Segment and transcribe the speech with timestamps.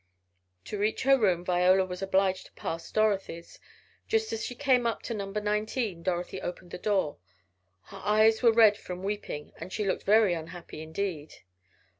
[0.65, 3.59] To reach her room Viola was obliged to pass Dorothy's.
[4.07, 7.17] Just as she came up to number nineteen Dorothy opened the door.
[7.83, 11.35] Her eyes were red from weeping, and she looked very unhappy indeed.